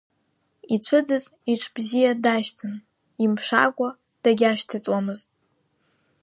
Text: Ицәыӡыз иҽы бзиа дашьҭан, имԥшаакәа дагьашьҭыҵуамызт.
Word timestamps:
Ицәыӡыз 0.73 1.25
иҽы 1.51 1.69
бзиа 1.75 2.11
дашьҭан, 2.23 2.73
имԥшаакәа 3.23 3.89
дагьашьҭыҵуамызт. 4.23 5.29